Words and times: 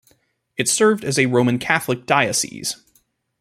It 0.57 0.67
served 0.67 1.03
as 1.05 1.19
a 1.19 1.27
Roman 1.27 1.59
Catholic 1.59 2.07
diocese. 2.07 2.83